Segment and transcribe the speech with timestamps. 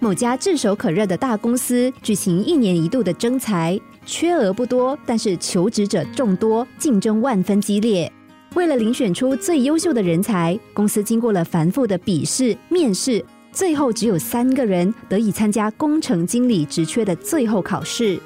[0.00, 8.10] 某家炙手可热的大公司举行一年一度的征才，缺额不多，但是求职者众多，竞争万分激烈。
[8.54, 18.20] 为了遴选出最优秀的人才，公司经过了繁复的笔试、面试，最后只有三个人得以参加工程经理职缺的最后考试。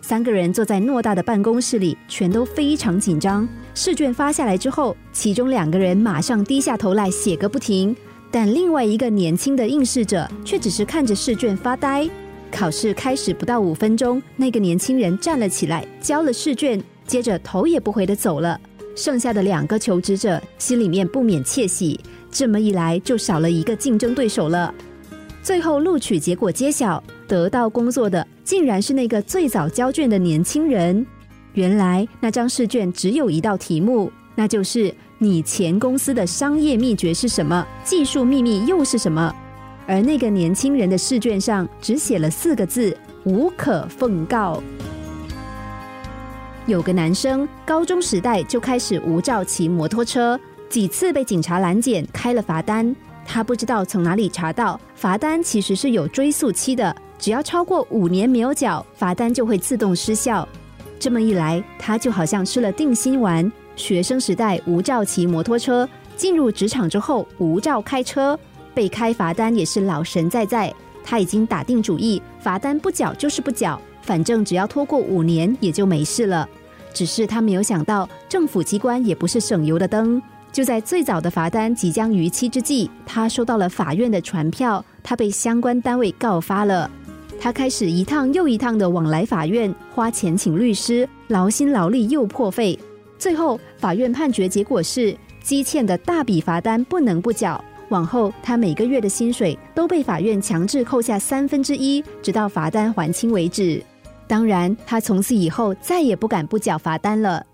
[0.00, 3.46] 三个人坐在偌大的办公室里，全都非常紧张。
[3.74, 7.94] 试卷发下来之后，其中两个人马上低下头来写个不停，
[8.30, 12.08] 但另外一个年轻的应试者却只是看着试卷发呆。
[12.50, 18.58] 考试开始不到五分钟，那个年轻人站了起来，交了试卷，接着头也不回的走了。
[18.94, 24.72] 剩下的两个求职者心里面不免窃喜，这么一来就少了一个竞争对手了。
[25.42, 31.04] 最后录取结果揭晓，得到工作的竟然是那个最早交卷的年轻人。
[31.52, 39.34] 原来那张试卷只有一道题目，那就是你前公司的商业秘诀是什么，技术秘密又是什么。
[39.88, 44.62] 而那个年轻人的试卷上只写了四个字：无可奉告。
[46.66, 50.38] 有个男生高中时代就开始无照骑摩托车，
[50.68, 52.94] 几次被警察拦检，开了罚单。
[53.24, 60.46] 他不知道从哪里查到，罚单其实是有追溯期的，只要超过五年没有缴，罚单就会自动失效。
[60.98, 63.50] 这么一来，他就好像吃了定心丸。
[63.76, 68.38] 学生时代无照骑摩托车，进入职场之后无照开车，
[68.74, 70.74] 被开罚单也是老神在在。
[71.04, 76.48] 他已经打定主意，罚单不缴就是不缴，反正只要拖过五年也就没事了。
[76.92, 80.20] 只是他没有想到，政府机关也不是省油的灯。
[80.50, 86.90] 就在最早的罚单即将逾期之际，他收到了法院的传票，他被相关单位告发了。
[87.38, 92.78] 他开始一趟又一趟的往来法院，花钱请律师，劳心劳力又破费。
[93.18, 97.62] 最后，法院判决结果是，积欠的大笔罚单不能不缴。
[97.88, 103.82] 往后，他每个月的薪水都被法院强制扣下三分之一，直到罚单还清为止。
[104.26, 107.46] 当然，他从此以后再也不敢不缴罚单了。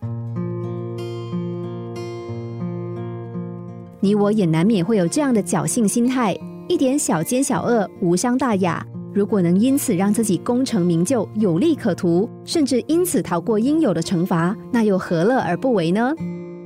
[4.01, 6.37] 你我也难免会有这样的侥幸心态，
[6.67, 8.85] 一点小奸小恶无伤大雅。
[9.15, 16.15] 如果能因此让自己功成名就、有利可图，甚至因此逃过应有的惩罚，那又何乐而不为呢？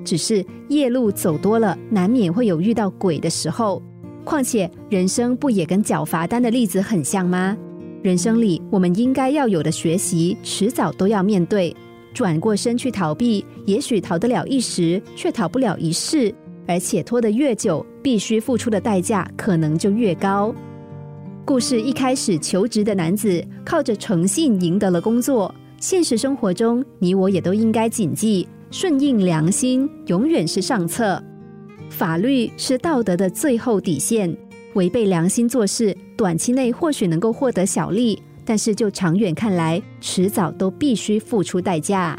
[0.05, 3.83] 只是夜路走多了，难免会有遇到鬼的时候。
[4.25, 7.56] 况且人生不也跟缴罚单的例子很像吗？
[8.03, 11.75] 人生里我们应该要有的学习，迟早都要面对。
[12.15, 16.33] 转过身去逃避，也许逃得了一时，却逃不了一世。
[16.69, 20.55] 而且拖得越久，必须付出的代价可能就越高。
[21.47, 25.55] 故事一开始，求职的男子靠着诚信赢得了工作。
[25.79, 31.23] 现实生活中，你我也都应该谨记：顺应良心永远是上策。
[31.89, 34.37] 法律是道德的最后底线，
[34.75, 42.19] 违背良心做事，短期内或许能够获得小利，但是就长远看来，迟早都必须付出代价。